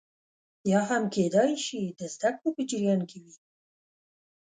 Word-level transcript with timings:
یا 0.71 0.81
هم 0.89 1.03
کېدای 1.15 1.51
شي 1.65 1.81
د 1.99 2.01
زده 2.13 2.29
کړو 2.37 2.49
په 2.55 2.61
جریان 2.69 3.01
کې 3.09 3.17
وي 3.23 3.35